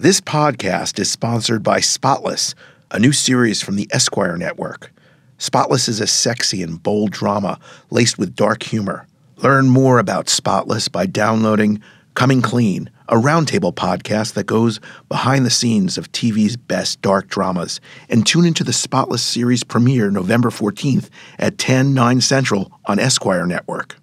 [0.00, 2.54] This podcast is sponsored by Spotless,
[2.90, 4.90] a new series from the Esquire Network.
[5.36, 9.06] Spotless is a sexy and bold drama laced with dark humor.
[9.36, 11.82] Learn more about Spotless by downloading
[12.14, 17.78] Coming Clean, a roundtable podcast that goes behind the scenes of TV's best dark dramas,
[18.08, 23.44] and tune into the Spotless series premiere November 14th at 10, 9 Central on Esquire
[23.44, 23.96] Network.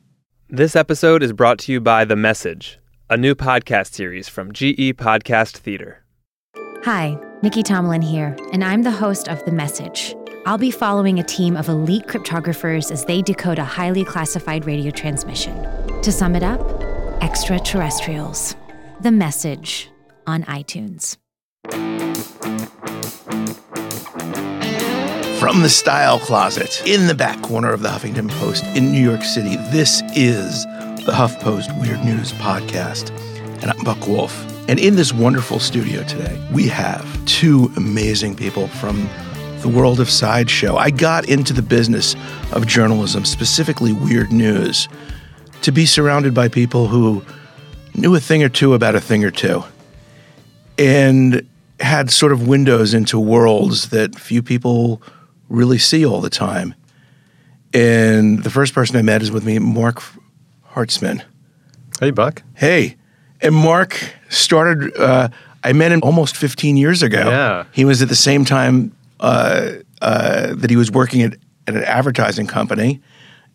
[0.48, 2.78] This episode is brought to you by The Message,
[3.10, 6.04] a new podcast series from GE Podcast Theater.
[6.84, 10.14] Hi, Nicky Tomalin here, and I'm the host of The Message.
[10.46, 14.92] I'll be following a team of elite cryptographers as they decode a highly classified radio
[14.92, 15.56] transmission.
[16.02, 16.60] To sum it up,
[17.24, 18.58] extraterrestrials.
[19.00, 19.90] The Message
[20.26, 21.16] on iTunes.
[25.40, 29.24] From the Style Closet in the back corner of the Huffington Post in New York
[29.24, 30.66] City, this is
[31.08, 33.12] the HuffPost Weird News Podcast.
[33.62, 34.46] And I'm Buck Wolf.
[34.68, 39.08] And in this wonderful studio today, we have two amazing people from
[39.62, 40.76] the world of sideshow.
[40.76, 42.18] I got into the business
[42.52, 44.90] of journalism, specifically weird news,
[45.62, 47.24] to be surrounded by people who
[47.96, 49.64] knew a thing or two about a thing or two
[50.78, 51.48] and
[51.80, 55.02] had sort of windows into worlds that few people
[55.48, 56.76] really see all the time.
[57.74, 60.04] And the first person I met is with me, Marc
[60.78, 61.24] Hartzman.
[62.00, 62.44] Hey, Buck.
[62.54, 62.98] Hey.
[63.42, 65.30] And Marc started, uh,
[65.64, 67.30] I met him almost 15 years ago.
[67.30, 67.66] Yeah.
[67.72, 71.34] He was at the same time uh, uh, that he was working at,
[71.66, 73.02] at an advertising company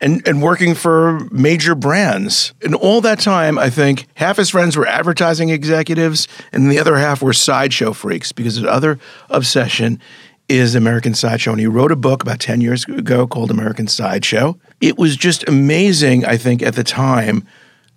[0.00, 2.54] and, and working for major brands.
[2.60, 6.96] And all that time, I think half his friends were advertising executives and the other
[6.96, 8.98] half were sideshow freaks because his other
[9.30, 10.00] obsession
[10.48, 11.52] is American Sideshow.
[11.52, 14.58] And he wrote a book about 10 years ago called American Sideshow.
[14.80, 17.46] It was just amazing, I think, at the time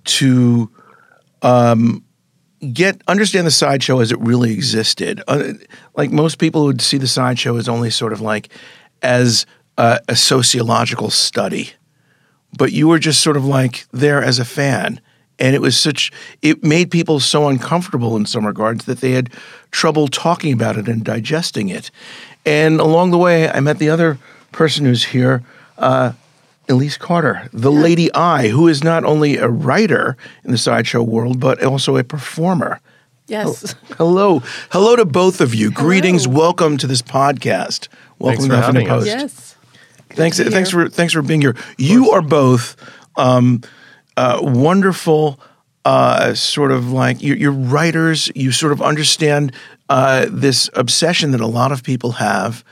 [0.06, 0.70] to
[1.42, 2.04] um,
[2.74, 5.22] get understand the sideshow as it really existed.
[5.28, 5.54] Uh,
[5.96, 8.50] like most people would see the sideshow as only sort of like
[9.02, 9.46] as
[9.78, 11.72] a, a sociological study,
[12.58, 15.02] but you were just sort of like there as a fan.
[15.38, 19.30] And it was such, it made people so uncomfortable in some regards that they had
[19.72, 21.92] trouble talking about it and digesting it.
[22.46, 24.20] And along the way, I met the other
[24.52, 25.44] person who's here,
[25.78, 26.14] uh,
[26.68, 31.40] Illise Carter, the Lady Eye, who is not only a writer in the sideshow world,
[31.40, 32.80] but also a performer.
[33.28, 33.76] Yes.
[33.98, 34.44] Hello.
[34.72, 35.72] Hello to both of you.
[35.72, 36.28] Greetings.
[36.28, 37.88] Welcome to this podcast.
[38.20, 38.90] Welcome Thanks to having us.
[38.90, 39.08] Post.
[39.08, 39.56] Yes.
[40.12, 41.56] Thanks, Good be thanks for thanks for being here.
[41.78, 42.76] You are both
[43.16, 43.62] um,
[44.16, 45.40] uh, wonderful,
[45.84, 48.32] uh, sort of like you're, you're writers.
[48.36, 49.52] You sort of understand
[49.90, 52.64] uh, this obsession that a lot of people have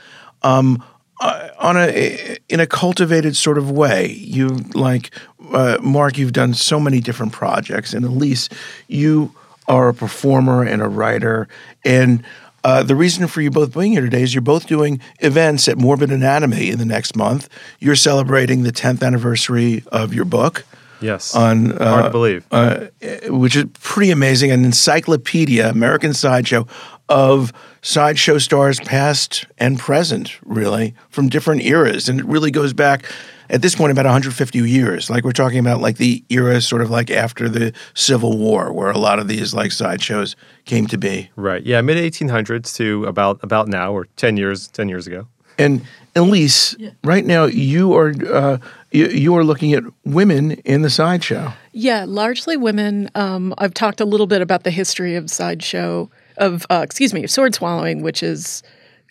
[0.42, 0.82] um,
[1.20, 4.12] uh, on a in a cultivated sort of way.
[4.12, 5.10] You like
[5.52, 6.18] uh, Marc.
[6.18, 8.52] You've done so many different projects, and Illise,
[8.88, 9.32] you
[9.68, 11.48] are a performer and a writer,
[11.84, 12.24] and.
[12.66, 15.76] Uh, the reason for you both being here today is you're both doing events at
[15.76, 17.46] Morbid Anatomy in the next month.
[17.78, 20.64] You're celebrating the 10th anniversary of your book,
[21.02, 21.34] Yes.
[21.34, 22.46] on uh, Hard to believe.
[22.50, 22.86] uh,
[23.28, 24.50] which is pretty amazing.
[24.50, 26.66] An encyclopedia, American Sideshow,
[27.08, 32.08] of sideshow stars past and present, really, from different eras.
[32.08, 33.04] And it really goes back
[33.50, 35.10] at this point about 150 years.
[35.10, 38.90] Like we're talking about like the era sort of like after the Civil War, where
[38.90, 41.30] a lot of these like sideshows came to be.
[41.36, 41.62] right.
[41.62, 41.80] Yeah.
[41.82, 45.26] Mid 1800s to about about now, or 10 years 10 years ago.
[45.58, 48.58] And Illise, right now you are uh,
[48.90, 51.52] you, you are looking at women in the sideshow.
[51.72, 53.10] Yeah, largely women.
[53.14, 57.26] Um, I've talked a little bit about the history of sideshow of uh, excuse me,
[57.26, 58.62] sword swallowing, which is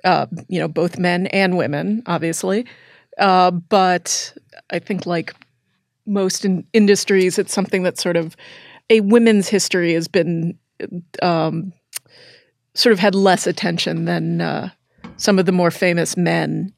[0.04, 2.66] uh, you know both men and women, obviously.
[3.18, 4.34] Uh, but
[4.70, 5.34] I think like
[6.06, 8.36] most in industries, it's something that sort of
[8.90, 10.58] a women's history has been
[11.22, 11.74] um,
[12.74, 14.70] sort of had less attention than uh,
[15.18, 16.74] some of the more famous men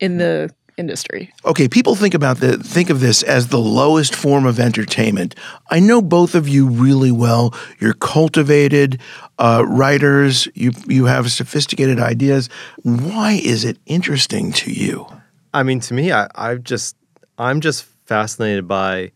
[0.00, 0.50] in the
[0.82, 1.32] industry.
[1.44, 5.34] Okay, people think about the think of this as the lowest form of entertainment.
[5.70, 7.54] I know both of you really well.
[7.80, 9.00] You're cultivated
[9.38, 10.48] uh, writers.
[10.54, 12.48] You you have sophisticated ideas.
[12.82, 15.06] Why is it interesting to you?
[15.54, 16.96] I mean, to me, I, I've just
[17.38, 19.12] I'm just fascinated by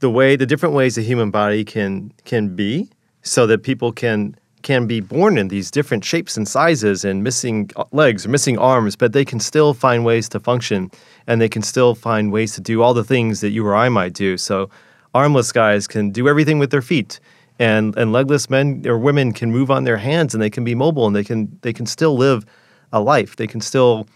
[0.00, 2.90] the way the different ways the human body can can be,
[3.22, 7.70] so that people can can be born in these different shapes and sizes and missing
[7.76, 10.90] uh, legs or missing arms, but they can still find ways to function
[11.26, 13.88] and they can still find ways to do all the things that you or I
[13.88, 14.36] might do.
[14.36, 14.70] So,
[15.14, 17.20] armless guys can do everything with their feet.
[17.58, 20.74] And, and legless men or women can move on their hands and they can be
[20.74, 22.46] mobile and they can they can still live
[22.90, 23.36] a life.
[23.36, 24.06] They can still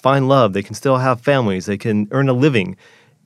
[0.00, 0.52] find love.
[0.52, 1.66] They can still have families.
[1.66, 2.76] They can earn a living,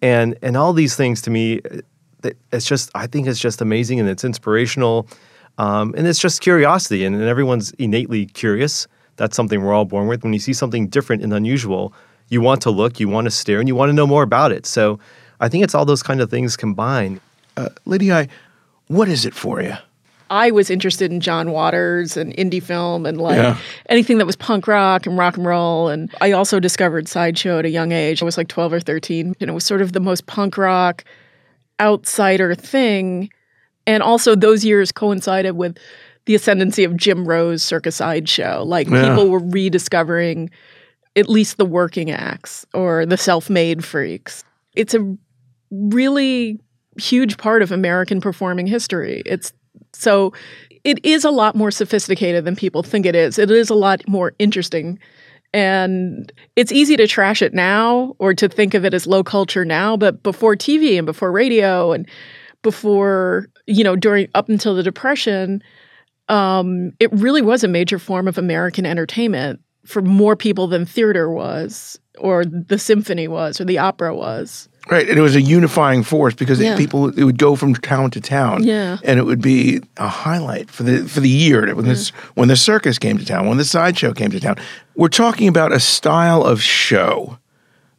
[0.02, 4.00] and and all these things to me, uh, it's just I think it's just amazing
[4.00, 5.08] and it's inspirational.
[5.58, 8.86] Um, and it's just curiosity, and, and everyone's innately curious.
[9.16, 10.24] That's something we're all born with.
[10.24, 11.92] When you see something different and unusual,
[12.28, 14.50] you want to look, you want to stare, and you want to know more about
[14.50, 14.66] it.
[14.66, 14.98] So
[15.40, 17.20] I think it's all those kind of things combined.
[17.56, 18.26] Uh, Lady Eye,
[18.88, 19.74] what is it for you?
[20.30, 23.58] I was interested in John Waters and indie film and like Yeah.
[23.88, 25.88] anything that was punk rock and rock and roll.
[25.88, 28.22] And I also discovered Sideshow at a young age.
[28.22, 29.36] I was like 12 or 13.
[29.38, 31.04] And it was sort of the most punk rock
[31.78, 33.30] outsider thing.
[33.86, 35.76] And also, those years coincided with
[36.26, 38.62] the ascendancy of Jim Rose Circus Sideshow.
[38.64, 39.08] Like Yeah.
[39.08, 40.50] people were rediscovering
[41.16, 44.42] at least the working acts or the self made freaks.
[44.74, 45.16] It's a
[45.70, 46.58] really
[46.98, 49.22] huge part of American performing history.
[49.26, 49.52] It's
[49.92, 50.32] so
[50.84, 53.38] it is a lot more sophisticated than people think it is.
[53.38, 54.98] It is a lot more interesting.
[55.52, 59.64] And it's easy to trash it now or to think of it as low culture
[59.64, 62.08] now, but before TV and before radio and
[62.64, 65.62] before, you know, during up until the Depression,
[66.28, 71.30] um, it really was a major form of American entertainment for more people than theater
[71.30, 74.68] was, or the symphony was, or the opera was.
[74.90, 78.10] Right, and it was a unifying force because it- people it would go from town
[78.12, 78.98] to town, Yeah.
[79.04, 82.56] and it would be a highlight for the for the year when this when the
[82.56, 84.56] circus came to town, when the sideshow came to town.
[84.96, 87.38] We're talking about a style of show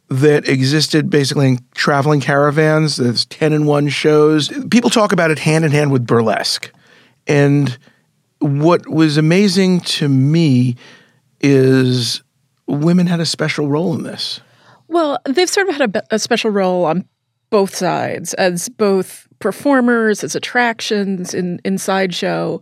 [0.08, 2.96] that existed basically in traveling caravans.
[2.96, 4.48] There's ten and one shows.
[4.70, 6.70] People talk about it hand in hand with burlesque,
[7.26, 7.78] and
[8.38, 10.76] what was amazing to me
[11.40, 12.22] is
[12.66, 14.40] women had a special role in this.
[14.88, 17.08] Well, they've sort of had a, a special role on
[17.50, 22.60] both sides as both performers, as attractions in, in sideshow.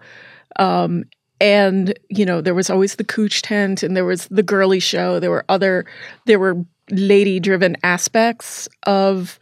[0.56, 1.04] Um,
[1.40, 5.20] and, you know, there was always the cooch tent and there was the girly show.
[5.20, 5.84] There were other,
[6.26, 9.38] there were lady driven aspects of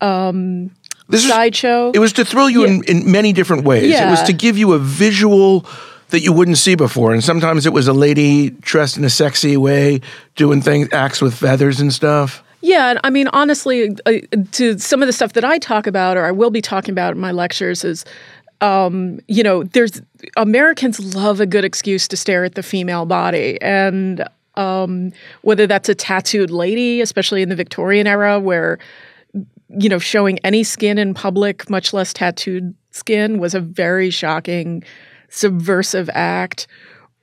[0.00, 0.70] um,
[1.08, 1.90] This is sideshow.
[1.94, 3.94] It was to thrill you in, in many different ways.
[3.94, 5.66] It was to give you a visual
[6.08, 7.12] that you wouldn't see before.
[7.12, 10.00] And sometimes it was a lady dressed in a sexy way,
[10.34, 12.42] doing things, acts with feathers and stuff.
[12.62, 14.12] Yeah, and I mean, honestly, uh,
[14.52, 17.12] to some of the stuff that I talk about, or I will be talking about
[17.12, 18.04] in my lectures, is,
[18.60, 20.02] um, you know, there's
[20.36, 25.12] Americans love a good excuse to stare at the female body, and um,
[25.42, 28.78] whether that's a tattooed lady, especially in the Victorian era, where
[29.78, 34.82] you know, showing any skin in public, much less tattooed skin, was a very shocking,
[35.28, 36.66] subversive act.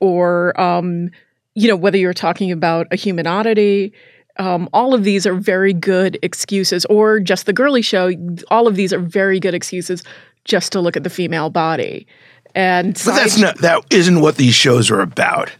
[0.00, 1.10] Or, um,
[1.54, 3.92] you know, whether you're talking about a human oddity,
[4.38, 8.12] um, all of these are very good excuses, or just the girly show,
[8.50, 10.02] all of these are very good excuses
[10.44, 12.06] just to look at the female body.
[12.54, 15.50] And But that's not that isn't what these shows are about.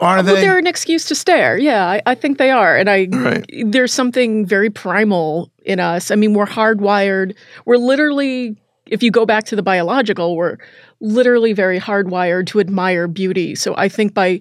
[0.00, 0.32] Are they?
[0.32, 1.56] well, they're an excuse to stare.
[1.58, 2.76] Yeah, I, I think they are.
[2.76, 3.44] And I Right.
[3.66, 6.10] there's something very primal in us.
[6.10, 7.34] I mean, we're hardwired.
[7.64, 10.56] We're literally, if you go back to the biological, we're
[11.00, 13.54] literally very hardwired to admire beauty.
[13.54, 14.40] So I think by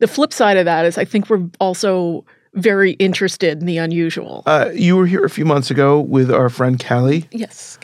[0.00, 4.42] the flip side of that is I think we're also very interested in the unusual.
[4.46, 7.78] uh, you were here a few months ago with our friend Callie, yes.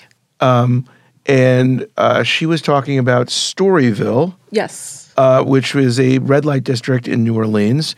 [1.27, 4.35] and uh, she was talking about Storyville.
[4.51, 5.00] Yes.
[5.17, 7.95] Uh, which was a red light district in New Orleans.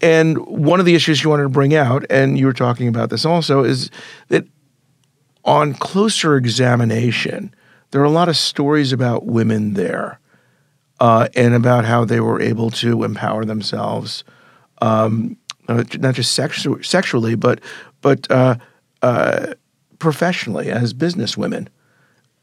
[0.00, 3.10] And one of the issues you wanted to bring out, and you were talking about
[3.10, 3.90] this also, is
[4.28, 4.46] that
[5.44, 7.54] on closer examination,
[7.90, 10.20] there are a lot of stories about women there
[11.00, 14.22] uh, and about how they were able to empower themselves,
[14.82, 15.36] um,
[15.68, 17.60] not just sexu- sexually, but
[18.02, 18.56] but uh,
[19.02, 19.54] uh,
[19.98, 21.68] professionally as business women.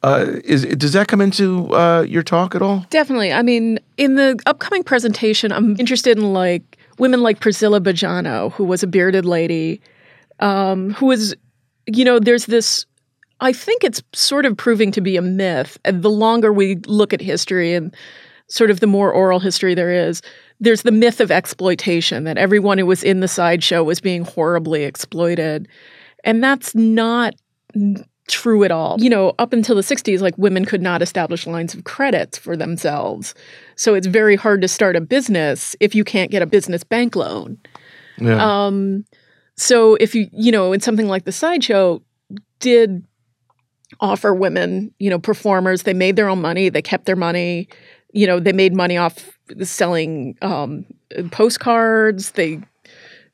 [0.03, 2.85] Uh, is does that come into uh, your talk at all?
[2.89, 3.33] Definitely.
[3.33, 8.63] I mean, in the upcoming presentation, I'm interested in like women like Percilla Bejano, who
[8.63, 9.81] was a bearded lady,
[10.39, 11.35] um, who was,
[11.87, 12.85] you know, there's this.
[13.39, 15.77] I think it's sort of proving to be a myth.
[15.85, 17.95] And the longer we look at history and
[18.47, 20.21] sort of the more oral history there is,
[20.59, 24.83] there's the myth of exploitation that everyone who was in the sideshow was being horribly
[24.83, 25.67] exploited.
[26.23, 27.35] And that's not
[28.27, 28.97] true at all.
[28.99, 32.55] You know, up until the 60s, like women could not establish lines of credit for
[32.55, 33.33] themselves.
[33.75, 37.15] So it's very hard to start a business if you can't get a business bank
[37.15, 37.57] loan.
[38.17, 38.65] Yeah.
[38.65, 39.05] Um,
[39.55, 42.01] so if you, you know, in something like the sideshow,
[42.59, 43.03] did
[43.99, 47.67] offer women, you know, performers, they made their own money, they kept their money,
[48.13, 50.85] you know, they made money off selling um,
[51.31, 52.59] postcards, they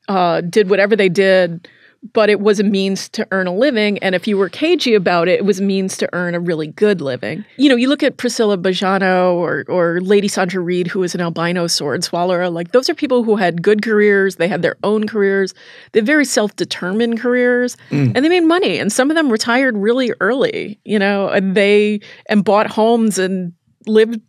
[0.08, 1.68] uh, did whatever they did,
[2.12, 3.98] but it was a means to earn a living.
[3.98, 6.66] And if you were cagey about it, it was a means to earn a really
[6.66, 7.44] good living.
[7.56, 11.20] You know, you look at Percilla Bejano or, or Lady Sandra Reed, who was an
[11.20, 15.06] albino sword swallower, like those are people who had good careers, they had their own
[15.06, 15.54] careers,
[15.92, 17.76] they had very self determined careers,
[18.14, 18.78] and they made money.
[18.78, 23.52] And some of them retired really early, you know, and they and bought homes and
[23.86, 24.20] lived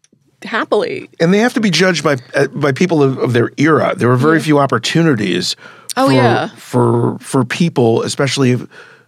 [0.44, 1.10] happily.
[1.20, 3.94] and they have to be judged by uh, by people of, of their era.
[3.98, 5.56] There were very few opportunities
[5.98, 6.48] Oh, for, yeah.
[6.56, 8.58] for for people, especially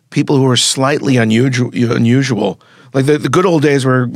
[0.09, 1.69] people who are slightly unusual.
[1.73, 2.59] Unusual,
[2.93, 4.09] like the, the good old days were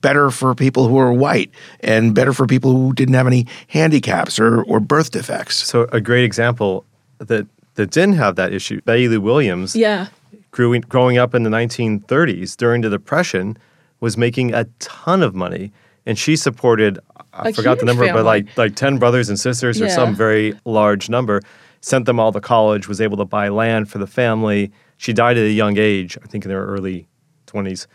[0.00, 1.50] better for people who were white
[1.80, 5.56] and better for people who didn't have any handicaps or, or birth defects.
[5.56, 6.84] So a great example
[7.18, 10.08] that that didn't have that issue, Betty Lou Williams, Yeah.
[10.50, 13.56] growing growing up in the 1930s during the Depression,
[14.00, 15.72] was making a ton of money,
[16.06, 16.98] and she supported
[17.32, 20.14] I A forgot the huge number, but like like ten brothers and sisters or some
[20.14, 21.40] very large number.
[21.80, 24.70] Sent them all to college, was able to buy land for the family.
[24.98, 27.08] She died at a young age, I think in their early
[27.46, 27.86] 20s.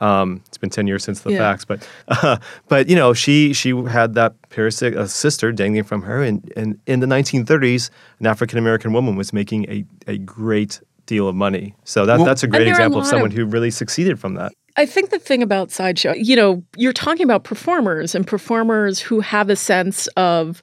[0.00, 1.38] Um, it's been 10 years since the Yeah.
[1.38, 6.02] facts, but uh, but you know she she had that parasitic a sister dangling from
[6.02, 10.80] her, and, and in the 1930s, an African American woman was making a, a great
[11.06, 11.74] deal of money.
[11.84, 14.18] So that, Well- that's a great are a example of someone of- who really succeeded
[14.18, 14.52] from that.
[14.76, 19.20] I think the thing about sideshow, you know, you're talking about performers and performers who
[19.20, 20.60] have a sense of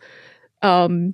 [0.61, 1.13] um,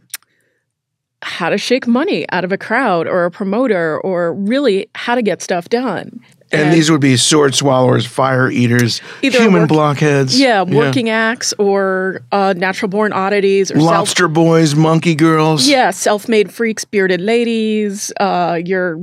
[1.22, 5.22] how to shake money out of a crowd or a promoter or really how to
[5.22, 6.20] get stuff done.
[6.50, 10.40] And, these would be sword swallowers, fire eaters, human work- blockheads.
[10.40, 15.68] yeah, working acts or uh, natural born oddities or self Lobster boys, monkey girls.
[15.68, 18.98] Yeah, self-made freaks, bearded ladies, uh, your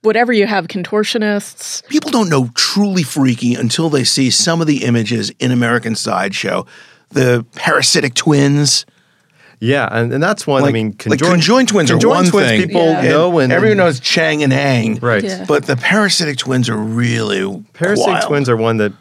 [0.00, 1.86] whatever you have, contortionists.
[1.88, 6.64] People don't know truly freaky until they see some of the images in American Sideshow.
[7.10, 8.86] The parasitic twins.
[9.64, 10.62] Yeah, and, and that's one.
[10.62, 12.60] Like, I mean, like conjoined twins are one twins thing.
[12.66, 13.08] People Yeah.
[13.08, 14.96] know and everyone knows Chang and Eng.
[15.00, 15.24] Right.
[15.24, 15.44] Yeah.
[15.48, 18.26] But the parasitic twins are really Parasitic wild.
[18.26, 18.92] twins are one that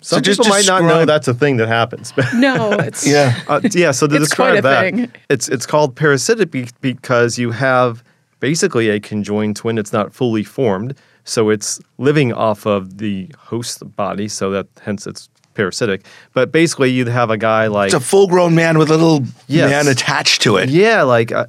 [0.00, 2.12] some just people might not know that's a thing that happens.
[2.34, 3.38] No, it's Yeah.
[3.48, 5.12] Uh, yeah, so to It's quite describe a that, thing.
[5.28, 8.02] it's it's called parasitic be- because you have
[8.40, 9.78] basically a conjoined twin.
[9.78, 10.94] It's not fully formed,
[11.24, 14.28] so it's living off of the host body.
[14.28, 16.06] So that hence it's parasitic.
[16.32, 19.24] But basically, you'd have a guy like It's a full grown man with a little
[19.48, 19.68] Yes.
[19.70, 20.70] man attached to it.
[20.70, 21.46] yeah, like uh,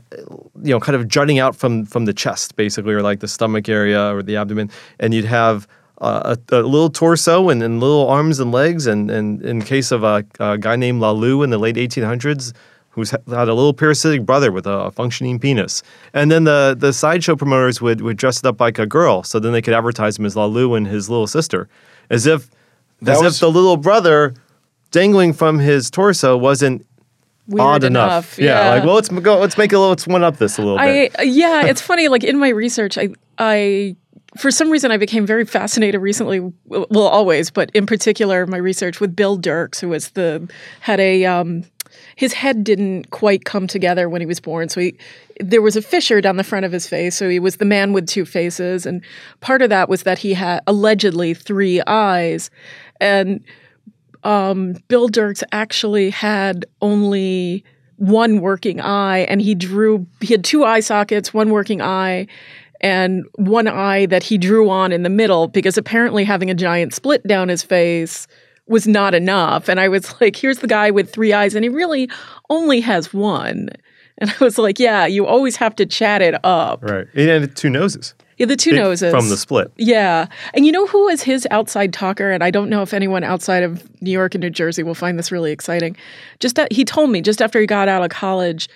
[0.64, 3.70] you know, kind of jutting out from from the chest, basically, or like the stomach
[3.70, 5.68] area or the abdomen, and you'd have.
[6.02, 9.92] Uh, a, a little torso and, and little arms and legs, and, and in case
[9.92, 12.54] of a, a guy named Laloo in the late 1800s,
[12.92, 15.84] who's had a little parasitic brother with a functioning penis.
[16.14, 19.40] And then the, the sideshow promoters would, would dress it up like a girl, so
[19.42, 21.68] then they could advertise him as Laloo and his little sister,
[22.10, 22.50] as if
[23.02, 24.34] That as was- if the little brother
[24.92, 26.86] dangling from his torso wasn't
[27.48, 28.38] weird odd enough.
[28.38, 28.40] enough.
[28.40, 29.40] Yeah, like well, let's go.
[29.40, 29.90] Let's make a little.
[29.90, 31.16] Let's one up this a little bit.
[31.18, 32.08] I yeah, it's funny.
[32.08, 33.96] Like in my research, I I
[34.38, 36.40] for some reason I became very fascinated recently.
[36.66, 40.50] Well, always, but in particular, my research with Bill Durks, who was the
[40.82, 41.64] had a um,
[42.16, 44.96] his head didn't quite come together when he was born, so he
[45.42, 47.16] there was a fissure down the front of his face.
[47.16, 49.02] So he was the man with two faces, and
[49.40, 52.52] part of that was that he had allegedly three eyes,
[53.00, 53.44] and
[54.24, 57.64] um, Bill Durks actually had only
[57.98, 60.06] one working eye, and he drew.
[60.22, 62.28] He had two eye sockets, one working eye,
[62.82, 66.94] and one eye that he drew on in the middle because apparently having a giant
[66.94, 68.28] split down his face
[68.68, 69.68] was not enough.
[69.68, 72.10] And I was like, "Here's the guy with three eyes, and he really
[72.50, 73.70] only has one."
[74.18, 77.70] And I was like, "Yeah, you always have to chat it up." right, and two
[77.70, 79.72] noses Yeah, the two It- noses from the split.
[79.78, 80.26] yeah.
[80.56, 82.32] And you know who was his outside talker?
[82.32, 85.20] And I don't know if anyone outside of New York and New Jersey will find
[85.20, 85.96] this really exciting.
[86.40, 88.68] Just that he told me just after he got out of college,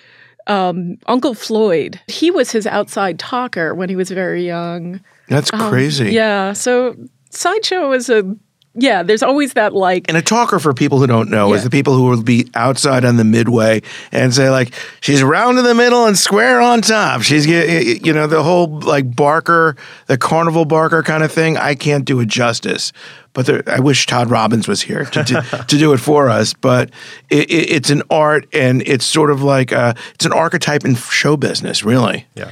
[0.46, 5.00] um, Uncle Floyd, he was his outside talker when he was very young.
[5.28, 6.08] That's crazy.
[6.08, 6.52] Um, Yeah.
[6.52, 6.94] So
[7.30, 8.22] Sideshow is a,
[8.76, 11.70] yeah, there's always that like, And a talker for people who don't know is the
[11.70, 15.74] people who will be outside on the midway and say like she's round in the
[15.74, 17.22] middle and square on top.
[17.22, 19.76] She's you know the whole like Barker,
[20.06, 21.56] the carnival Barker kind of thing.
[21.56, 22.92] I can't do it justice,
[23.32, 26.52] but there, I wish Todd Robbins was here to do, to do it for us.
[26.54, 26.90] But
[27.30, 30.96] it, it, it's an art and it's sort of like uh it's an archetype in
[30.96, 32.26] show business, really.
[32.34, 32.50] Yeah,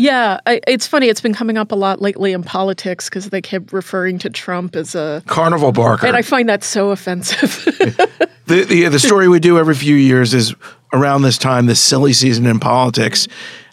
[0.00, 1.08] yeah, I, it's funny.
[1.08, 4.74] It's been coming up a lot lately in politics because they kept referring to Trump
[4.74, 6.06] as a, Carnival Barker.
[6.06, 7.66] and I find that so offensive.
[8.46, 10.56] The, the the story we do every few years is
[10.92, 13.28] around this time, this silly season in politics.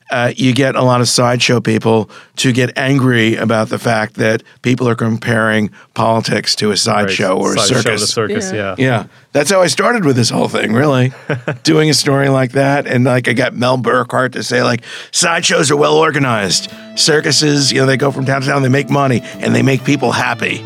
[0.09, 4.41] Uh, you get a lot of sideshow people to get angry about the fact that
[4.61, 6.79] people are comparing politics to a right.
[6.79, 8.13] sideshow or a Sideshow to circus.
[8.13, 8.51] circus.
[8.53, 8.75] Yeah.
[8.77, 8.85] Yeah.
[8.85, 11.11] yeah, that's how I started with this whole thing, really.
[11.63, 12.87] Doing a story like that.
[12.87, 16.71] And like I got Mel Burkhart to say, like, sideshows are well organized.
[16.95, 19.83] Circuses, you know, they go from town to town, they make money and they make
[19.83, 20.59] people happy.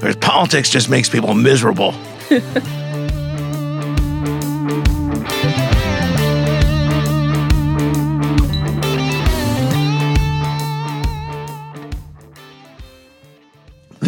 [0.00, 1.92] Whereas politics just makes people miserable.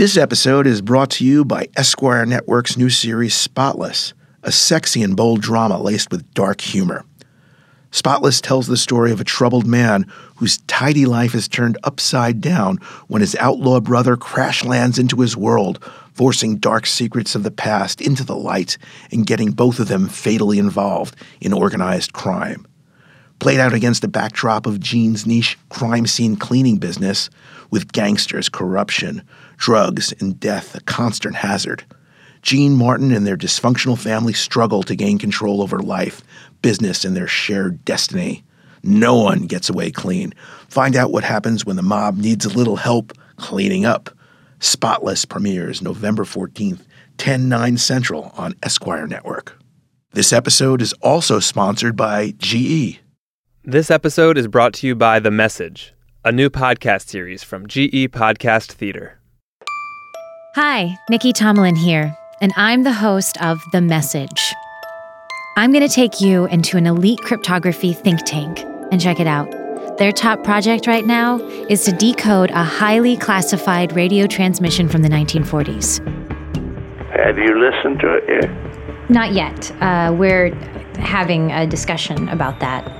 [0.00, 5.14] This episode is brought to you by Esquire Network's new series, Spotless, a sexy and
[5.14, 7.04] bold drama laced with dark humor.
[7.90, 12.78] Spotless tells the story of a troubled man whose tidy life is turned upside down
[13.09, 18.00] when his outlaw brother crash lands into his world, forcing dark secrets of the past
[18.00, 18.78] into the light
[19.12, 22.66] and getting both of them fatally involved in organized crime.
[23.38, 27.28] Played out against the backdrop of Gene's niche crime scene cleaning business,
[27.71, 29.23] with gangsters, corruption,
[29.57, 31.85] drugs, and death a constant hazard.
[32.43, 36.23] Gene Martin and their dysfunctional family struggle to gain control over life,
[36.62, 38.45] business, and their shared destiny.
[38.83, 40.33] No one gets away clean.
[40.69, 44.11] Find out what happens when the mob needs a little help cleaning up.
[44.61, 46.81] Spotless premieres November 14th,
[47.19, 49.59] 10 9 Central on Esquire Network.
[50.12, 53.00] This episode is also sponsored by GE.
[53.62, 58.12] This episode is brought to you by The Message, a new podcast series from GE
[58.12, 59.19] Podcast Theater.
[60.55, 64.53] Hi, Nicky Tomalin here, and I'm the host of The Message.
[65.57, 68.61] I'm going to take you into an elite cryptography think tank
[68.93, 69.50] and check it out.
[69.97, 75.09] Their top project right now is to decode a highly classified radio transmission from the
[75.09, 76.07] 1940s.
[77.17, 79.11] Have you listened to it yet?
[79.11, 79.73] Not yet.
[79.81, 80.55] Uh, we're
[80.97, 83.00] having a discussion about that.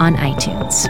[0.00, 0.86] on iTunes.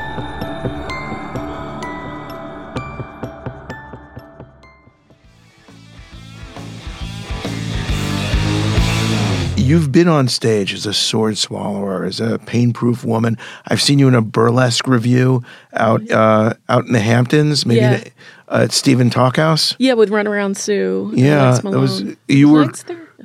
[9.58, 13.36] You've been on stage as a sword swallower, as a pain-proof woman.
[13.66, 17.96] I've seen you in a burlesque review out uh, out in the Hamptons, maybe Yeah.
[17.96, 18.10] the-
[18.48, 19.74] uh, at Stephen Talkhouse.
[19.80, 21.10] Yeah, with Runaround Sue.
[21.16, 22.70] Yeah, Lex that was you were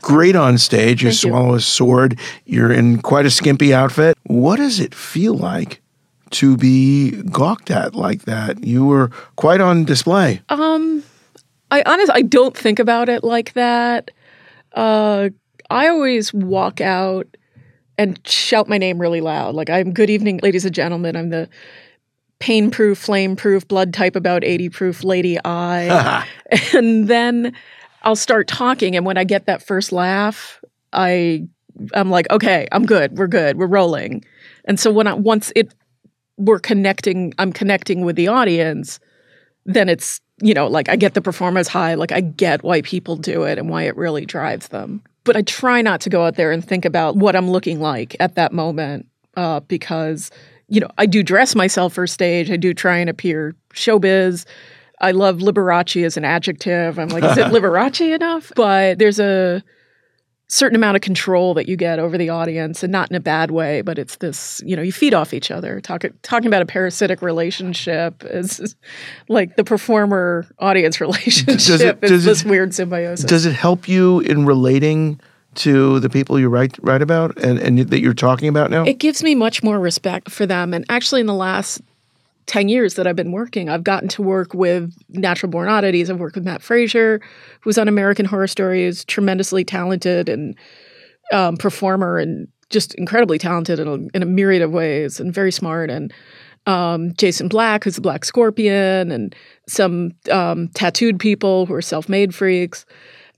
[0.01, 1.03] great on stage.
[1.03, 1.29] You Thank you.
[1.29, 2.17] swallow a sword.
[2.47, 4.17] You're in quite a skimpy outfit.
[4.31, 5.81] What does it feel like
[6.29, 8.63] to be gawked at like that?
[8.63, 10.41] You were quite on display.
[10.47, 11.03] Um,
[11.69, 14.09] I honestly I don't think about it like that.
[14.73, 15.31] Uh,
[15.69, 17.27] I always walk out
[17.97, 19.53] and shout my name really loud.
[19.53, 21.17] Like I'm good evening, ladies and gentlemen.
[21.17, 21.49] I'm the
[22.39, 26.25] pain proof, flame proof, blood type about 80 proof lady Eye.
[26.73, 27.53] and then
[28.03, 28.95] I'll start talking.
[28.95, 30.63] And when I get that first laugh,
[30.93, 31.49] I
[31.93, 33.17] I'm like, okay, I'm good.
[33.17, 33.57] We're good.
[33.57, 34.23] We're rolling.
[34.65, 35.73] And so when I once it
[36.37, 38.99] we're connecting, I'm connecting with the audience,
[39.65, 41.93] then it's you know like I get the performance high.
[41.93, 45.01] Like I get why people do it and why it really drives them.
[45.23, 48.15] But I try not to go out there and think about what I'm looking like
[48.19, 49.07] at that moment
[49.37, 50.31] uh, because
[50.67, 52.49] you know I do dress myself for stage.
[52.49, 54.45] I do try and appear showbiz.
[55.01, 56.99] I love Liberace as an adjective.
[56.99, 58.51] I'm like, is it Liberace enough?
[58.55, 59.63] But there's a
[60.51, 63.51] certain amount of control that you get over the audience and not in a bad
[63.51, 65.79] way, but it's this, you know, you feed off each other.
[65.79, 68.75] Talk, talking about a parasitic relationship is
[69.29, 73.25] like the performer audience relationship does is it- this weird symbiosis.
[73.25, 75.21] Does it help you in relating
[75.55, 78.83] to the people you write write about and, and that you're talking about now?
[78.83, 80.73] It gives me much more respect for them.
[80.73, 81.81] And actually, in the last
[82.51, 86.09] 10 years that I've been working, I've gotten to work with Natural Born Oddities.
[86.09, 87.21] I've worked with Mat Fraser,
[87.61, 90.53] who's on American Horror Story, who's tremendously talented and
[91.31, 95.49] um, performer and just incredibly talented in a, in a myriad of ways and very
[95.49, 95.89] smart.
[95.89, 96.13] And
[96.65, 99.33] um, Jason Black, who's the Black Scorpion, and
[99.69, 102.85] some um, tattooed people who are self made freaks.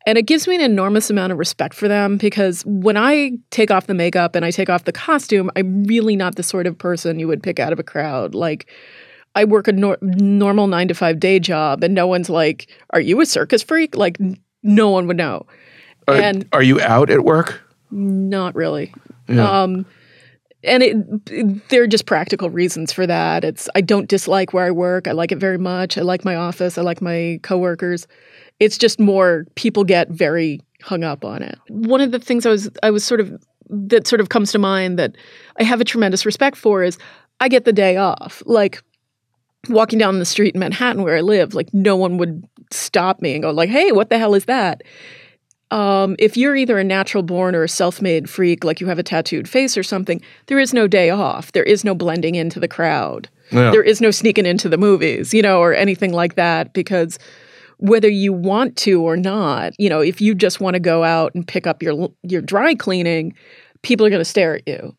[0.07, 3.69] And it gives me an enormous amount of respect for them because when I take
[3.69, 6.79] off the makeup and I take off the costume, I'm really not the sort of
[6.79, 8.33] person you would pick out of a crowd.
[8.33, 8.67] Like,
[9.35, 13.01] I work a nor- normal nine to five day job, and no one's like, Are
[13.01, 13.95] you a circus freak?
[13.95, 15.45] Like, n- no one would know.
[16.07, 17.61] Are, and are you out at work?
[17.91, 18.91] not really.
[19.27, 19.61] Yeah.
[19.63, 19.85] Um,
[20.63, 20.97] and it,
[21.29, 23.43] it- there are just practical reasons for that.
[23.43, 25.07] It's I don't dislike where I work.
[25.07, 25.97] I like it very much.
[25.97, 26.77] I like my office.
[26.77, 28.07] I like my coworkers.
[28.59, 31.57] It's just more people get very hung up on it.
[31.69, 33.31] One of the things I was I was sort of
[33.69, 35.15] that sort of comes to mind that
[35.59, 36.97] I have a tremendous respect for is
[37.39, 38.41] I get the day off.
[38.45, 38.83] Like
[39.69, 43.33] walking down the street in Manhattan where I live, like no one would stop me
[43.33, 44.81] and go like, "Hey, what the hell is that?"
[45.73, 48.99] um, if you're either a natural born or a self made freak, like you have
[48.99, 51.51] a tattooed face or something, there is no day off.
[51.51, 53.27] There is no blending into the crowd.
[53.51, 53.71] Yeah.
[53.71, 57.17] There is no sneaking into the movies, you know, or anything like that, because
[57.77, 61.33] whether you want to or not, you know, if you just want to go out
[61.33, 63.33] and pick up your your dry cleaning,
[63.81, 64.95] people are going to stare at you.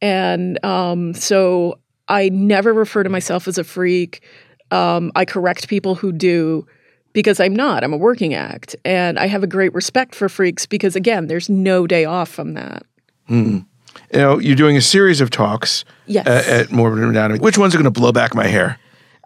[0.00, 4.22] And um, so I never refer to myself as a freak.
[4.70, 6.66] Um, I correct people who do
[7.12, 7.84] because I'm not.
[7.84, 8.76] I'm a working act.
[8.84, 12.54] And I have a great respect for freaks because, again, there's no day off from
[12.54, 12.84] that.
[13.28, 13.64] You
[14.12, 16.26] know, you're doing a series of talks Yes.
[16.26, 17.40] a- at Morbid Anatomy.
[17.40, 18.78] Which ones are going to blow back my hair?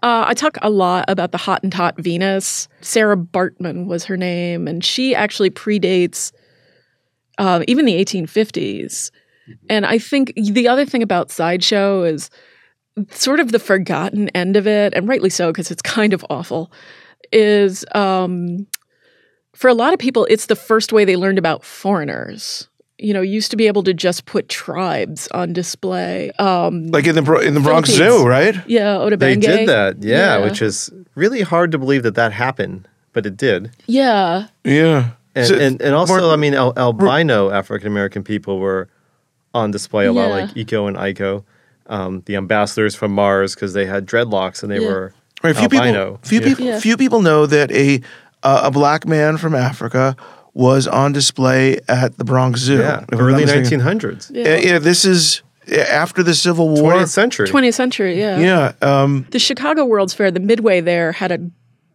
[0.02, 2.66] Uh, I talk a lot about the Hottentot Venus.
[2.80, 6.32] Sarah Bartman was her name, and she actually predates
[7.38, 9.10] uh, even the 1850s.
[9.70, 12.30] And I think the other thing about Sideshow is
[13.10, 16.70] sort of the forgotten end of it, and rightly so, because it's kind of awful,
[17.32, 18.66] is um,
[19.54, 22.68] for a lot of people, it's the first way they learned about foreigners.
[22.98, 26.30] You know, used to be able to just put tribes on display.
[26.38, 28.20] Um, Like in the in the Bronx Philippines.
[28.22, 28.54] Zoo, right?
[28.68, 30.44] yeah, Ota They did that, yeah, Yeah.
[30.44, 33.70] which is really hard to believe that that happened, but it did.
[33.86, 34.46] Yeah.
[34.62, 35.10] Yeah.
[35.34, 38.88] And So- and, and also, Marc- I mean, al- albino African American people were
[39.52, 41.42] on display a lot, like Eko and Iko,
[41.86, 44.88] um, the ambassadors from Mars, because they had dreadlocks and they Yeah.
[44.88, 46.12] were Right, few albino.
[46.12, 46.46] people, few Yeah.
[46.46, 46.80] people, Yeah.
[46.80, 48.00] few people know that a
[48.44, 50.16] uh, a black man from Africa
[50.54, 52.78] was on display at the Bronx Zoo.
[52.78, 53.80] Yeah, early not mistaken.
[53.80, 56.92] 1900s, Uh, yeah, this is uh, after the Civil War.
[56.92, 57.46] 20th century.
[57.48, 58.38] 20th century, yeah.
[58.38, 61.38] Yeah, um, The Chicago World's Fair, the Midway there had a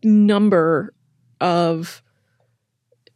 [0.03, 0.93] number
[1.41, 2.01] of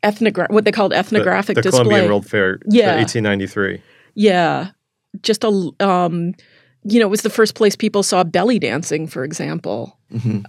[0.04, 1.84] ethnogra- what they called The- ethnographic the, display.
[1.84, 2.96] Columbia World Fair, Yeah.
[2.98, 3.82] 1893.
[4.16, 4.68] Yeah.
[5.22, 6.34] Just a um
[6.84, 9.98] you know, it was the first place people saw belly dancing, for example.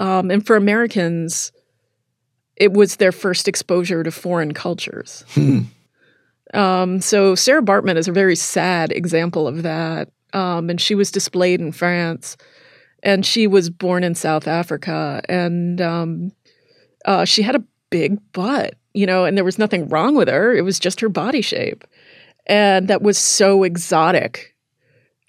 [0.00, 1.52] Um, and for Americans,
[2.56, 5.24] it was their first exposure to foreign cultures.
[6.54, 10.10] Um, so Sarah Bartman is a very sad example of that.
[10.34, 12.36] Um, and she was displayed in France,
[13.02, 16.32] and she was born in South Africa, and um,
[17.04, 20.54] uh, she had a big butt, you know, and there was nothing wrong with her.
[20.54, 21.84] It was just her body shape,
[22.46, 24.51] and that was so exotic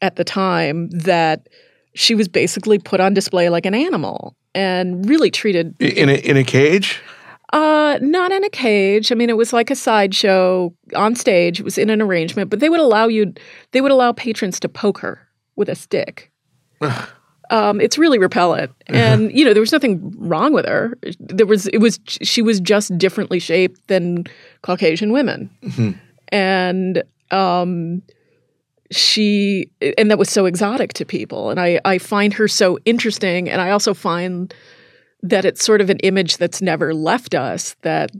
[0.03, 1.47] at the time that
[1.95, 6.37] she was basically put on display like an animal and really treated in a, in
[6.37, 7.01] a cage.
[7.53, 9.11] uh, not in a cage.
[9.11, 11.61] I mean, it was like a sideshow on stage.
[11.61, 13.33] It was in an arrangement, but they would allow you.
[13.71, 16.29] They would allow patrons to poke her with a stick.
[17.49, 20.97] um, it's really repellent, and you know there was nothing wrong with her.
[21.19, 21.67] There was.
[21.67, 21.99] It was.
[22.07, 24.25] She was just differently shaped than
[24.63, 25.49] Caucasian women,
[26.29, 28.01] and um,
[28.91, 31.49] she and that was so exotic to people.
[31.49, 34.53] And I I find her so interesting, and I also find
[35.21, 38.11] that it's sort of an image that's never left us that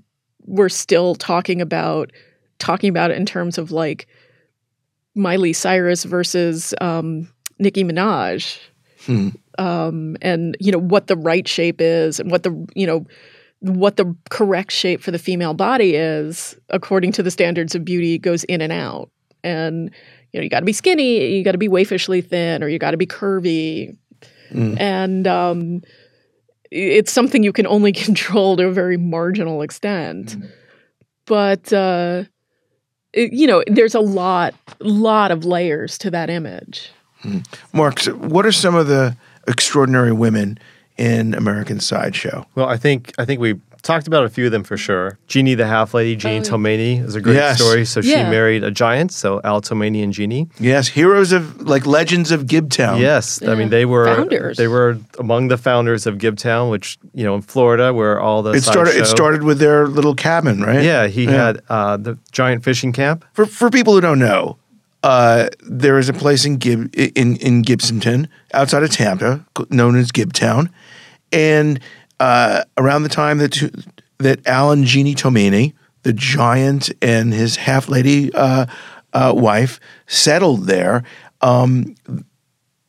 [0.45, 2.11] we're still talking about
[2.59, 4.07] talking about it in terms of like
[5.15, 8.59] Miley Cyrus versus um, Nicki Minaj,
[9.05, 9.29] Hmm.
[9.59, 13.05] um, and you know what the right shape is, and what the you know
[13.59, 18.17] what the correct shape for the female body is according to the standards of beauty
[18.17, 19.09] goes in and out,
[19.43, 19.91] and
[20.33, 22.79] you know you got to be skinny, you got to be waifishly thin, or you
[22.79, 23.95] got to be curvy,
[24.51, 24.79] Mm.
[24.79, 25.81] and um,
[26.69, 30.35] it's something you can only control to a very marginal extent.
[31.25, 32.25] But uh,
[33.13, 36.91] it, you know, there's a lot, lot of layers to that image.
[37.73, 39.15] Marc, so what are some of the
[39.47, 40.59] extraordinary women
[40.97, 42.45] in American Sideshow?
[42.53, 45.17] Well, I think I think we talked about a few of them for sure.
[45.27, 46.51] Jeannie the Half Lady, Jeannie Oh.
[46.53, 47.61] Tomaini is a great Yes.
[47.61, 47.83] story.
[47.85, 50.47] So she married a giant, so Al Tomaini and Jeannie.
[50.59, 52.99] Yes, heroes of like legends of Gibtown.
[52.99, 54.57] Yes, I mean they were Founders.
[54.57, 58.51] They were among the founders of Gibtown, which you know in Florida, where all the
[58.51, 58.95] it started.
[58.95, 60.83] It started with their little cabin, right?
[60.83, 63.25] Yeah, he had uh, the giant fishing camp.
[63.33, 64.57] For for people who don't know,
[65.03, 70.11] uh, there is a place in Gib in in Gibsonton outside of Tampa known as
[70.13, 70.69] Gibtown,
[71.33, 71.79] and
[72.19, 73.85] uh, around the time that
[74.19, 75.73] that Alan Jeannie Tomaini,
[76.03, 78.65] the giant, and his half lady uh,
[79.13, 81.03] uh, wife settled there.
[81.41, 81.95] Um,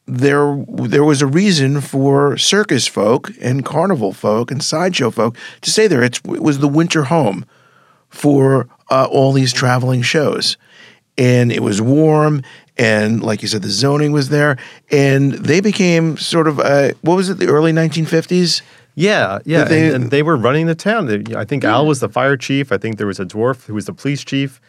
[0.07, 5.71] there there was a reason for circus folk and carnival folk and sideshow folk to
[5.71, 6.03] stay there.
[6.03, 7.47] It's, it was the winter home
[8.11, 10.57] for uh, all these traveling shows.
[11.17, 12.43] And it was warm,
[12.77, 14.57] and like you said, the zoning was there,
[14.91, 17.39] and they became sort of uh, what was it?
[17.39, 18.63] The early 1950s.
[18.95, 21.09] Yeah, yeah, they- and, and they were running the town.
[21.37, 22.71] I think Al was the fire chief.
[22.73, 24.61] I think there was a dwarf who was the police chief.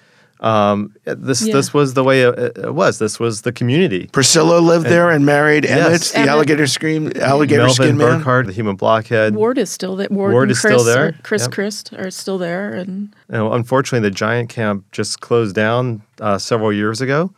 [0.42, 1.54] Um, this Yeah.
[1.54, 3.00] this was the way it, it was.
[3.00, 4.10] This was the community.
[4.12, 5.78] Percilla lived there and married Yes.
[5.88, 6.30] Emmett, the Emmett.
[6.30, 8.22] alligator scream, alligator Melvin skin man.
[8.22, 9.34] Burkhart, the human blockhead.
[9.34, 10.10] Ward is still there.
[10.12, 11.08] Ward, Ward and is Chris still there.
[11.08, 11.52] Are, Chris Yep.
[11.52, 16.38] Christ are still there, and You know, unfortunately, the giant camp just closed down uh,
[16.38, 17.32] several years ago.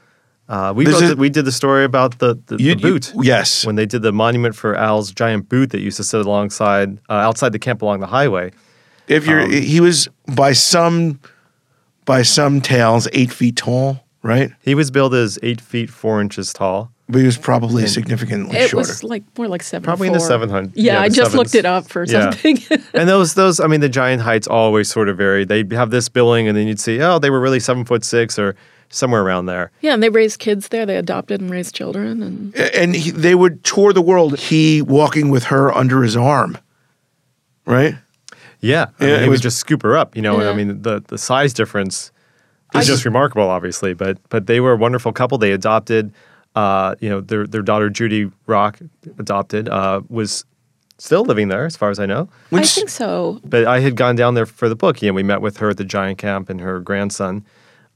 [0.49, 2.93] Uh, we This wrote the, we did the story about the the, You- the you-
[2.93, 3.13] boot.
[3.21, 3.65] yes.
[3.65, 7.13] when they did the monument for Al's giant boot that used to sit alongside uh,
[7.13, 8.51] outside the camp along the highway.
[9.07, 11.19] If you're, Um, he was by some,
[12.05, 14.51] by some tales, eight feet tall, right?
[14.62, 16.91] He was billed as eight feet four inches tall.
[17.10, 18.77] But he was probably significantly It shorter.
[18.89, 19.83] was like more like seven.
[19.86, 22.31] Probably in the 700 Yeah, yeah, I the just looked it up for Yeah.
[22.31, 22.57] something.
[22.93, 25.45] and those those I mean the giant heights always sort of vary.
[25.45, 28.38] They'd have this billing, and then you'd see oh they were really seven foot six
[28.38, 28.55] or
[28.89, 29.71] somewhere around there.
[29.82, 30.86] yeah, and they raised kids there.
[30.86, 34.39] They adopted and raised children, and and he, they would tour the world.
[34.39, 36.58] He walking with her under his arm,
[37.65, 37.95] right?
[38.60, 40.15] Yeah, I mean, it he was- would just scoop her up.
[40.15, 42.12] You know, and I mean the the size difference
[42.73, 43.93] is I- just remarkable, obviously.
[43.93, 45.38] But but they were a wonderful couple.
[45.38, 46.12] They adopted,
[46.56, 48.80] uh, you know, their their daughter Judy Rock
[49.19, 50.43] adopted uh, was
[50.97, 52.28] still living there, as far as I know.
[52.52, 53.39] I Which- think so.
[53.45, 55.02] But I had gone down there for the book.
[55.04, 57.45] You know, we met with her at the giant camp and her grandson,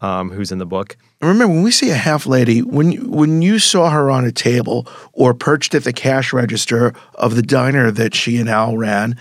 [0.02, 0.98] um, who's in the book.
[1.22, 4.32] Remember when we see a half lady, when you- when you saw her on a
[4.32, 9.16] table or perched at the cash register of the diner that she and Al ran,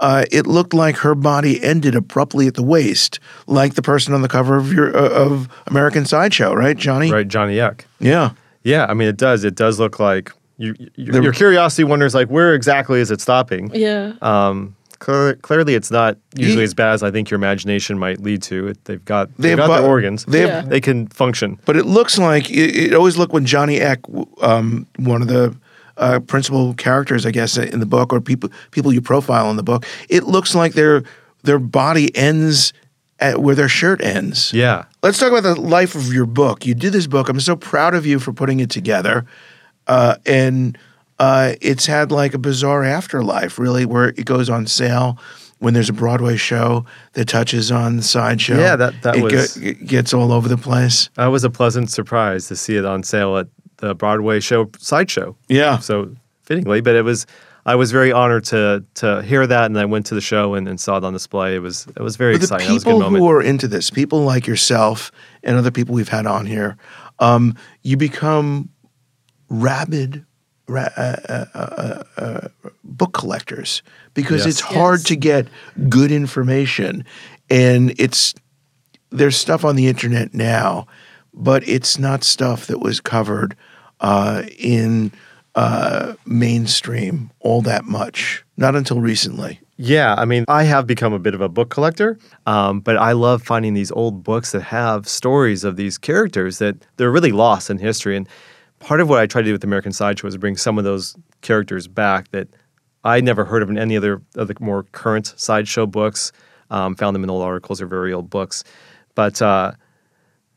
[0.00, 4.22] uh, it looked like her body ended abruptly at the waist, like the person on
[4.22, 7.12] the cover of your uh, of American Sideshow, right, Johnny?
[7.12, 7.86] Right, Johnny Eck.
[8.00, 8.30] Yeah.
[8.64, 9.44] Yeah, I mean, it does.
[9.44, 13.20] It does look like you, you, The- your curiosity wonders, like, where exactly is it
[13.20, 13.70] stopping?
[13.74, 14.14] Yeah.
[14.22, 18.20] Um, clear, clearly, it's not usually He- as bad as I think your imagination might
[18.20, 18.68] lead to.
[18.68, 20.24] It, they've got They they've have got their organs.
[20.24, 20.60] they have- Yeah.
[20.62, 21.58] They can function.
[21.64, 24.00] But it looks like it, it always looked when Johnny Eck,
[24.40, 25.54] um, one of the
[25.96, 29.62] uh, principal characters, I guess, in the book, or people people you profile in the
[29.62, 31.02] book, it looks like their
[31.44, 32.72] their body ends
[33.20, 34.52] at where their shirt ends.
[34.52, 34.86] Yeah.
[35.04, 36.66] Let's talk about the life of your book.
[36.66, 37.28] You did this book.
[37.28, 39.24] I'm so proud of you for putting it together,
[39.86, 40.76] uh, and
[41.24, 45.16] uh, it's had like a bizarre afterlife, really, where it goes on sale.
[45.60, 46.84] When there's a Broadway show
[47.14, 50.58] that touches on the sideshow, Yeah, that- that it was- it gets all over the
[50.58, 51.08] place.
[51.14, 53.46] That was a pleasant surprise to see it on sale at
[53.78, 55.36] the Broadway show sideshow.
[55.48, 56.10] Yeah, So
[56.42, 57.26] fittingly, but it was.
[57.66, 60.68] I was very honored to to hear that, and I went to the show and,
[60.68, 61.54] and saw it on display.
[61.54, 62.66] It was it was very But the exciting.
[62.68, 65.10] That was a good people who are into this, people like yourself
[65.42, 66.76] and other people we've had on here,
[67.20, 68.68] um, you become
[69.48, 70.24] rabid
[70.66, 72.48] ra- uh, uh, uh, uh,
[72.82, 73.82] book collectors
[74.14, 74.46] because Yes.
[74.46, 75.08] it's hard Yes.
[75.08, 75.48] to get
[75.88, 77.04] good information,
[77.50, 78.34] and it's
[79.10, 80.86] there's stuff on the internet now,
[81.32, 83.54] but it's not stuff that was covered
[84.00, 85.12] uh, in
[85.54, 88.44] uh, mainstream all that much.
[88.56, 89.60] Not until recently.
[89.76, 93.12] Yeah, I mean, I have become a bit of a book collector, um, but I
[93.12, 97.70] love finding these old books that have stories of these characters that they're really lost
[97.70, 98.16] in history.
[98.16, 98.28] And
[98.84, 100.84] part of what I try to do with the American Sideshow is bring some of
[100.84, 102.48] those characters back that
[103.02, 106.32] I never heard of in any other of the more current sideshow books.
[106.70, 108.64] Um, found them in old articles or very old books,
[109.14, 109.72] but uh,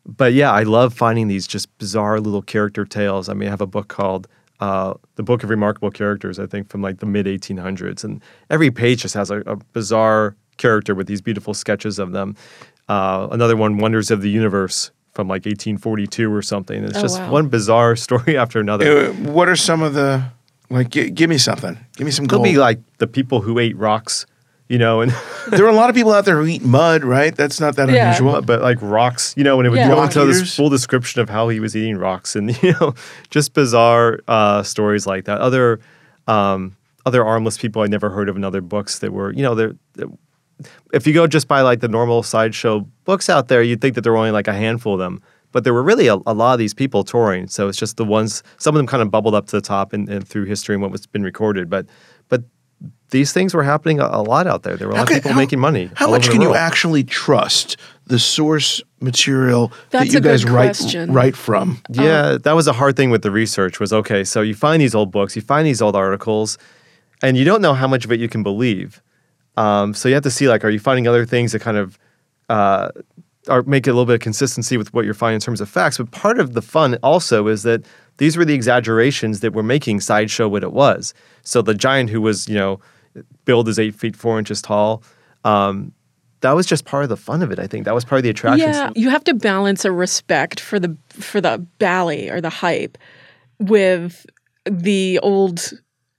[0.06, 3.28] but yeah, I love finding these just bizarre little character tales.
[3.28, 4.28] I mean, I have a book called
[4.62, 8.72] uh, "The Book of Remarkable Characters," I think from like the mid 1800s, and every
[8.72, 12.36] page just has a, a bizarre character with these beautiful sketches of them.
[12.88, 16.84] Uh, another one, "Wonders of the Universe," from like 1842 or something.
[16.84, 17.32] It's Oh, just wow.
[17.32, 19.08] one bizarre story after another.
[19.10, 20.24] Uh, what are some of the
[20.70, 20.90] like?
[20.92, 21.76] Gi- give me something.
[21.96, 24.28] Give me some It'll be like the people who ate rocks,
[24.70, 25.12] you know, and
[25.50, 27.36] there are a lot of people out there who eat mud, right?
[27.36, 28.10] That's not that Yeah.
[28.10, 28.44] unusual.
[28.44, 29.88] but like rocks, you know, and it would Yeah.
[29.88, 32.94] go Rock into this full description of how he was eating rocks, and you know,
[33.32, 35.42] just bizarre uh, stories like that.
[35.42, 35.80] Other
[36.28, 36.76] um,
[37.08, 39.74] other armless people I never heard of in other books that were, you know, they're.
[40.60, 43.96] They're- if you go just by like the normal sideshow books out there, you'd think
[43.96, 45.22] that there were only like a handful of them.
[45.54, 47.48] But there were really a, a lot of these people touring.
[47.48, 49.94] So it's just the ones, some of them kind of bubbled up to the top
[49.94, 51.70] and, and through history and what was been recorded.
[51.70, 51.86] But
[52.28, 52.44] but
[53.10, 54.76] these things were happening a, a lot out there.
[54.76, 55.90] There were a lot of can- people making money.
[55.96, 60.76] How much over the can you actually trust the source material that you guys write
[61.10, 61.82] write from?
[61.90, 64.94] Yeah, that was a hard thing with the research was okay, so you find these
[64.94, 66.58] old books, you find these old articles,
[67.24, 69.02] and you don't know how much of it you can believe.
[69.58, 72.00] Um, so you have to see like, are you finding other things that kind of
[72.48, 72.90] uh,
[73.50, 75.98] are make a little bit of consistency with what you're finding in terms of facts?
[75.98, 77.84] But part of the fun also is that
[78.18, 81.14] these were the exaggerations that were making sideshow what it was.
[81.44, 82.80] So the giant who was, you know,
[83.46, 85.04] billed as eight feet four inches tall.
[85.44, 85.92] Um,
[86.42, 87.58] that was just part of the fun of it.
[87.58, 88.70] I think that was part of the attraction.
[88.70, 92.98] Yeah, you have to balance a respect for the for the bally or the hype
[93.60, 94.26] with
[94.66, 95.72] the old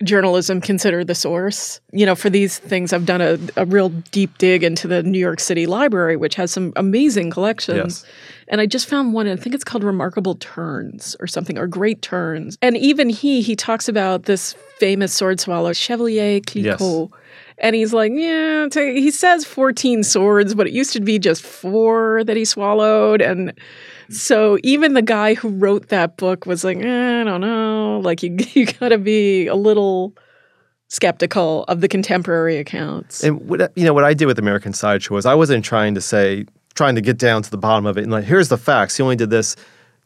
[0.05, 1.81] journalism consider the source.
[1.93, 5.19] You know, for these things, I've done a, a real deep dig into the New
[5.19, 8.05] York City Library, which has some amazing collections.
[8.05, 8.13] Yes.
[8.49, 12.01] And I just found one, I think it's called Remarkable Turns or something, or Great
[12.01, 12.57] Turns.
[12.63, 17.11] And even he, he talks about this famous sword swallow, Chevalier Clicquot.
[17.59, 22.23] And he's like, yeah, he says 14 swords, but it used to be just four
[22.25, 23.21] that he swallowed.
[23.21, 23.53] And
[24.11, 28.01] so even the guy who wrote that book was like, eh, I don't know.
[28.03, 30.15] Like, you, you got to be a little
[30.89, 33.23] skeptical of the contemporary accounts.
[33.23, 36.01] And what you know, what I did with American Sideshow was I wasn't trying to
[36.01, 38.97] say, trying to get down to the bottom of it and like, here's the facts.
[38.97, 39.57] He only did this.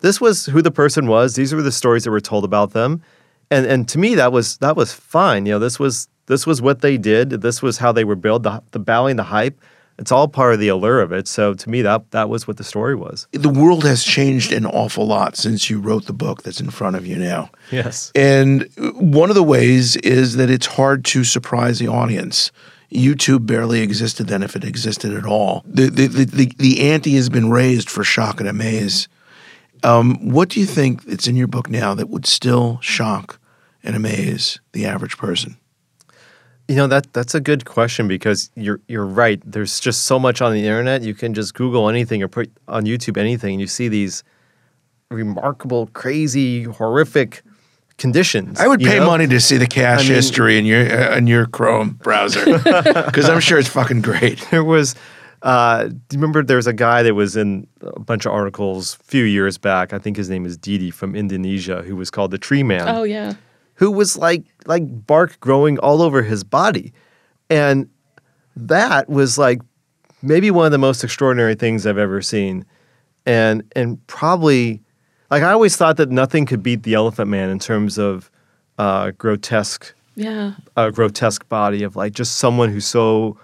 [0.00, 1.36] this was who the person was.
[1.36, 3.02] These were the stories that were told about them,
[3.50, 5.46] and and to me that was that was fine.
[5.46, 7.30] You know, this was this was what they did.
[7.30, 8.42] This was how they were built.
[8.42, 9.60] The, the bowing, the hype.
[9.98, 11.28] It's all part of the allure of it.
[11.28, 13.26] So to me, that that was what the story was.
[13.32, 16.96] The world has changed an awful lot since you wrote the book that's in front
[16.96, 17.50] of you now.
[17.70, 18.10] Yes.
[18.14, 22.50] And one of the ways is that it's hard to surprise the audience.
[22.90, 25.62] YouTube barely existed then, if it existed at all.
[25.66, 29.08] The the the, the, the ante has been raised for shock and amaze.
[29.84, 33.40] Um, what do you think that's in your book now that would still shock
[33.82, 35.56] and amaze the average person?
[36.72, 39.42] You know that that's a good question because you're you're right.
[39.44, 41.02] There's just so much on the internet.
[41.02, 44.24] You can just Google anything or put on YouTube anything, and you see these
[45.10, 47.42] remarkable, crazy, horrific
[47.98, 48.58] conditions.
[48.58, 49.06] I would pay know?
[49.06, 52.42] money to see the cache I mean- history in your uh, in your Chrome browser
[52.56, 54.40] because I'm sure it's fucking great.
[54.50, 54.94] There was.
[55.42, 58.96] Uh, do you remember there was a guy that was in a bunch of articles
[58.98, 59.92] a few years back?
[59.92, 62.88] I think his name is Dede from Indonesia, who was called the Tree Man.
[62.88, 63.34] Oh yeah.
[63.82, 66.92] Who was like like bark growing all over his body.
[67.50, 67.90] And
[68.54, 69.60] that was like
[70.22, 72.64] maybe one of the most extraordinary things I've ever seen.
[73.26, 74.80] And and probably
[75.32, 78.30] like I always thought that nothing could beat the Elephant Man in terms of
[78.78, 80.52] uh, grotesque Yeah.
[80.76, 83.36] a grotesque body of like just someone who's so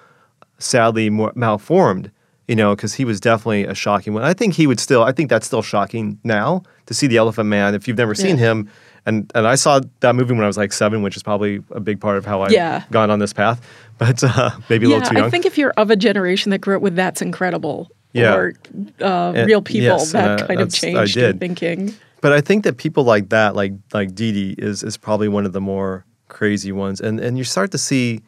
[0.61, 2.12] sadly more malformed,
[2.46, 4.22] you know, because he was definitely a shocking one.
[4.22, 7.48] I think he would still, I think that's still shocking now to see the Elephant
[7.48, 7.74] Man.
[7.74, 8.70] If you've never seen him,
[9.08, 11.80] and and I saw that movie when I was like seven, which is probably a
[11.80, 12.84] big part of how I've Yeah.
[12.90, 13.58] gone on this path,
[13.98, 15.26] but uh, maybe a Yeah, little too young.
[15.26, 18.34] I think if you're of a generation that grew up with "That's Incredible" Yeah.
[18.34, 18.54] or
[19.00, 21.40] uh, And- "Real People," yes, that uh, kind of I changed your did.
[21.40, 21.94] thinking.
[22.20, 25.52] But I think that people like that, like like Dede, is is probably one of
[25.52, 28.20] the more crazy ones, and and you start to see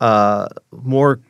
[0.00, 0.46] uh,
[0.82, 1.20] more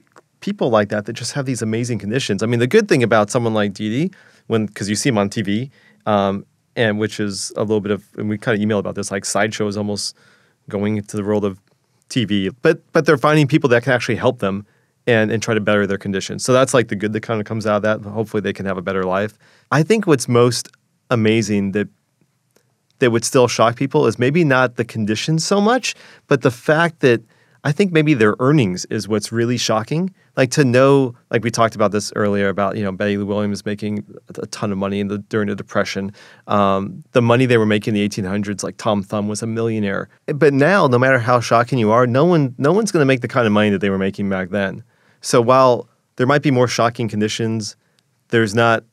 [0.40, 2.42] people like that that just have these amazing conditions.
[2.42, 4.14] I mean, the good thing about someone like Dede,
[4.46, 5.70] when because you see him on TV,
[6.04, 6.44] um,
[6.76, 9.24] and which is a little bit of, and we kind of email about this, like
[9.24, 10.14] sideshow is almost
[10.68, 11.58] going into the world of
[12.08, 14.64] TV, but but they're finding people that can actually help them
[15.06, 16.44] and and try to better their conditions.
[16.44, 18.08] So that's like the good that kind of comes out of that.
[18.08, 19.38] Hopefully, they can have a better life.
[19.72, 20.68] I think what's most
[21.10, 21.88] amazing that
[22.98, 25.94] that would still shock people is maybe not the conditions so much,
[26.28, 27.22] but the fact that
[27.66, 30.14] I think maybe their earnings is what's really shocking.
[30.36, 33.66] Like to know, like we talked about this earlier about you know Betty Lou Williams
[33.66, 36.12] making a ton of money in the during the Depression,
[36.46, 38.62] um, the money they were making in the 1800s.
[38.62, 42.24] Like Tom Thumb was a millionaire, but now no matter how shocking you are, no
[42.24, 44.50] one no one's going to make the kind of money that they were making back
[44.50, 44.84] then.
[45.20, 47.74] So while there might be more shocking conditions,
[48.28, 48.84] there's not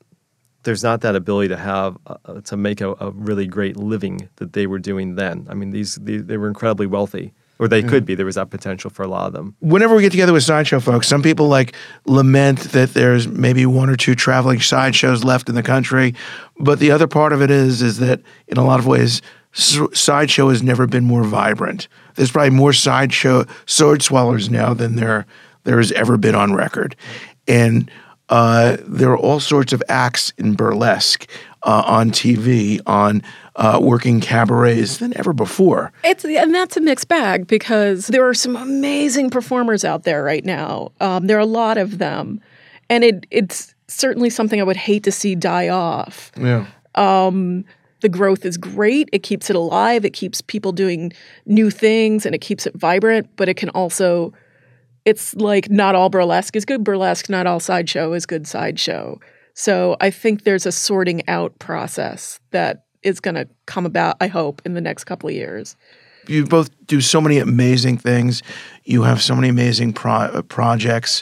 [0.63, 4.53] there's not that ability to have uh, to make a, a really great living that
[4.53, 5.45] they were doing then.
[5.47, 8.13] I mean, these, they, they were incredibly wealthy, or they could be.
[8.13, 9.55] There was that potential for a lot of them.
[9.59, 11.73] Whenever we get together with sideshow folks, some people like
[12.05, 16.13] lament that there's maybe one or two traveling sideshows left in the country,
[16.59, 19.21] but the other part of it is is that in a lot of ways,
[19.53, 21.87] sideshow has never been more vibrant.
[22.15, 25.25] There's probably more sideshow sword swallowers now than there
[25.63, 26.97] there has ever been on record,
[27.47, 27.89] and
[28.27, 31.29] uh, there are all sorts of acts in burlesque
[31.63, 33.23] uh, on TV, on
[33.55, 35.91] uh, working cabarets than ever before.
[36.03, 40.45] It's and that's a mixed bag because there are some amazing performers out there right
[40.45, 40.91] now.
[40.99, 42.41] Um, there are a lot of them,
[42.89, 46.31] and it it's certainly something I would hate to see die off.
[46.37, 46.65] Yeah.
[48.01, 49.09] the growth is great.
[49.13, 50.03] It keeps it alive.
[50.03, 51.13] It keeps people doing
[51.45, 54.33] new things and it keeps it vibrant, but it can also
[55.05, 59.19] it's like not all burlesque is good burlesque, not all sideshow is good sideshow.
[59.53, 64.27] So I think there's a sorting out process that is going to come about, I
[64.27, 65.75] hope, in the next couple of years.
[66.27, 68.41] you both do so many amazing things.
[68.85, 71.21] You have so many amazing pro- uh, projects,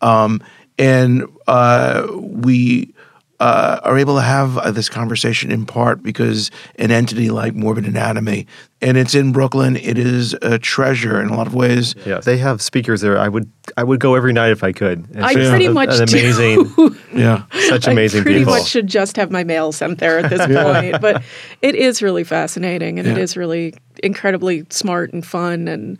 [0.00, 0.40] um,
[0.78, 2.94] and uh, we
[3.40, 7.84] uh, are able to have uh, this conversation in part because an entity like Morbid
[7.84, 8.46] Anatomy,
[8.80, 9.76] and it's in Brooklyn.
[9.76, 11.94] It is a treasure in a lot of ways.
[12.06, 13.18] Yeah, they have speakers there.
[13.18, 15.06] I would I would go every night if I could.
[15.10, 16.18] It's I pretty a- much an do.
[16.18, 18.54] amazing, Yeah, such amazing I pretty people.
[18.54, 21.00] much should just have my mail sent there at this point.
[21.02, 21.22] But
[21.62, 23.22] it is really fascinating and it Yeah.
[23.22, 25.98] is really incredibly smart and fun and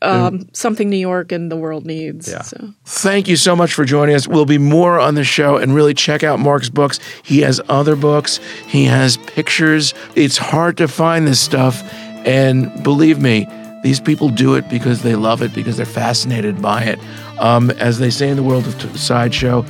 [0.00, 2.28] um, something New York and the world needs.
[2.28, 2.42] Yeah.
[2.42, 2.72] So.
[2.84, 4.26] Thank you so much for joining us.
[4.26, 6.98] We'll be more on the show and really check out Marc's books.
[7.22, 9.94] He has other books, he has pictures.
[10.14, 11.82] It's hard to find this stuff.
[12.24, 13.46] And believe me,
[13.82, 17.00] these people do it because they love it, because they're fascinated by it.
[17.38, 19.64] Um, as they say in the world of t- sideshow,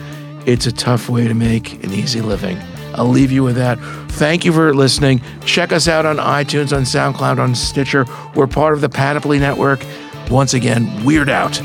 [0.44, 2.58] it's a tough way to make an easy living.
[2.94, 3.78] I'll leave you with that.
[4.12, 5.22] Thank you for listening.
[5.46, 8.04] Check us out on iTunes, on SoundCloud, on Stitcher.
[8.34, 9.82] We're part of the Panoply Network.
[10.30, 11.60] Once again, Weird Out.